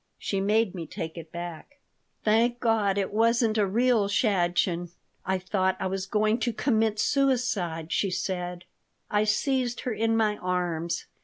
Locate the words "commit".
6.51-6.97